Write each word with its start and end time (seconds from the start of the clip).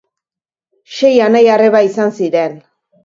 Sei 1.09 1.13
anai 1.25 1.43
arreba 1.57 1.83
izan 1.91 2.17
ziren. 2.21 2.61